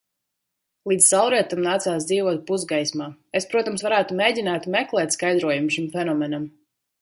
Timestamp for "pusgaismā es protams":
2.47-3.85